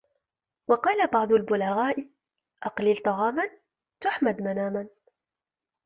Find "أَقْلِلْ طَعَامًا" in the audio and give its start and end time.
2.63-3.49